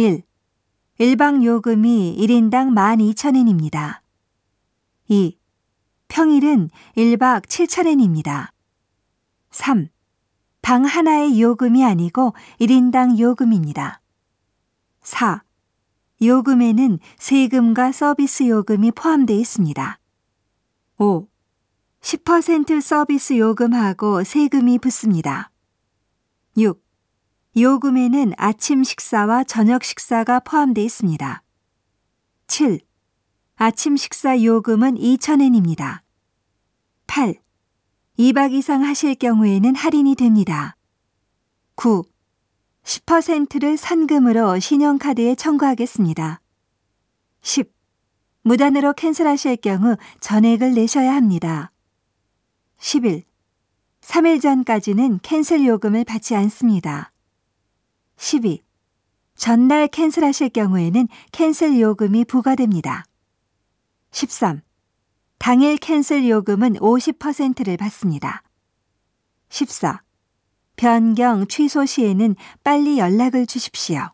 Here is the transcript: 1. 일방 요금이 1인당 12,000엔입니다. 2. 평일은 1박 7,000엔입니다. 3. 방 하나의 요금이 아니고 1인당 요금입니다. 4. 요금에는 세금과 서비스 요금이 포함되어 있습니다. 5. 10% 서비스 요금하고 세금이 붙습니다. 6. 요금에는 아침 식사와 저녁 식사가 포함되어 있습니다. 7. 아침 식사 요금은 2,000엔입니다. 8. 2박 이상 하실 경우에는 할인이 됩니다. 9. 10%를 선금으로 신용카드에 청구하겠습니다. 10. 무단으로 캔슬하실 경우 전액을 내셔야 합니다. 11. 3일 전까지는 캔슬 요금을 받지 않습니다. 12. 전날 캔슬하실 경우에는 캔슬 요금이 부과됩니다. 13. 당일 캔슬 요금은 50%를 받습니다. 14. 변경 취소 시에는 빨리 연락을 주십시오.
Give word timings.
1. 0.00 0.22
일방 0.96 1.44
요금이 1.44 2.16
1인당 2.18 2.72
12,000엔입니다. 2.72 3.98
2. 5.08 5.36
평일은 6.08 6.70
1박 6.96 7.44
7,000엔입니다. 7.44 8.48
3. 9.50 9.88
방 10.62 10.86
하나의 10.86 11.38
요금이 11.38 11.84
아니고 11.84 12.32
1인당 12.62 13.18
요금입니다. 13.18 14.00
4. 15.02 15.42
요금에는 16.22 16.98
세금과 17.18 17.92
서비스 17.92 18.48
요금이 18.48 18.92
포함되어 18.92 19.36
있습니다. 19.36 19.98
5. 20.96 21.26
10% 22.00 22.80
서비스 22.80 23.36
요금하고 23.36 24.24
세금이 24.24 24.78
붙습니다. 24.78 25.50
6. 26.56 26.89
요금에는 27.56 28.34
아침 28.36 28.84
식사와 28.84 29.42
저녁 29.42 29.82
식사가 29.82 30.40
포함되어 30.40 30.84
있습니다. 30.84 31.42
7. 32.46 32.80
아침 33.56 33.96
식사 33.96 34.40
요금은 34.40 34.94
2,000엔입니다. 34.94 36.00
8. 37.08 37.34
2박 38.18 38.52
이상 38.52 38.84
하실 38.84 39.16
경우에는 39.16 39.74
할인이 39.74 40.14
됩니다. 40.14 40.76
9. 41.74 42.04
10%를 42.84 43.76
선금으로 43.76 44.60
신용카드에 44.60 45.34
청구하겠습니다. 45.34 46.40
10. 47.42 47.72
무단으로 48.42 48.92
캔슬하실 48.92 49.56
경우 49.56 49.96
전액을 50.20 50.74
내셔야 50.74 51.14
합니다. 51.14 51.72
11. 52.78 53.24
3일 54.02 54.40
전까지는 54.40 55.18
캔슬 55.22 55.66
요금을 55.66 56.04
받지 56.04 56.34
않습니다. 56.36 57.09
12. 58.30 58.62
전날 59.34 59.88
캔슬하실 59.88 60.50
경우에는 60.50 61.08
캔슬 61.32 61.80
요금이 61.80 62.26
부과됩니다. 62.26 63.04
13. 64.12 64.62
당일 65.38 65.76
캔슬 65.78 66.28
요금은 66.28 66.74
50%를 66.74 67.76
받습니다. 67.76 68.44
14. 69.48 70.02
변경 70.76 71.48
취소 71.48 71.84
시에는 71.84 72.36
빨리 72.62 73.00
연락을 73.00 73.46
주십시오. 73.46 74.12